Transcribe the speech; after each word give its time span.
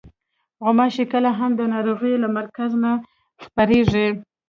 غوماشې 0.63 1.05
کله 1.13 1.29
هم 1.39 1.51
د 1.55 1.61
ناروغۍ 1.73 2.13
له 2.23 2.27
مرکز 2.37 2.71
نه 2.83 2.91
خپرېږي. 3.43 4.07